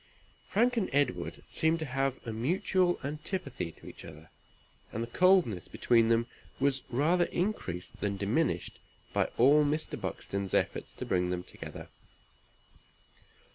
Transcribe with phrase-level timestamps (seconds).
[0.49, 4.31] Frank and Edward seemed to have a mutual antipathy to each other,
[4.91, 6.25] and the coldness between them
[6.59, 8.79] was rather increased than diminished
[9.13, 10.01] by all Mr.
[10.01, 11.87] Buxton's efforts to bring them together.